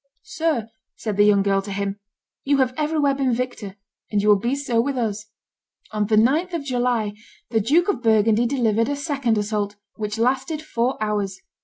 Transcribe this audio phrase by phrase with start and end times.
[0.23, 1.99] "Sir," said the young girl to him,
[2.43, 3.75] "you have everywhere been victor,
[4.11, 5.27] and you will be so with us."
[5.91, 7.13] On the 9th of July
[7.51, 11.39] the Duke of Burgundy delivered a second assault, which lasted four hours.